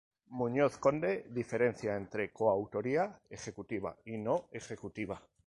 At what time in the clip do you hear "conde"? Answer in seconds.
0.83-1.13